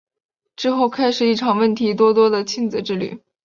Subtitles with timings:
[0.55, 3.21] 之后开始一场问题多多的亲子之旅。